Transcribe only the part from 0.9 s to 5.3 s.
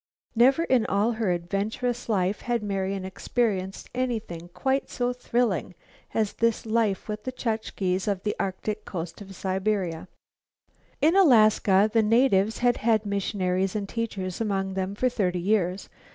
her adventurous life had Marian experienced anything quite so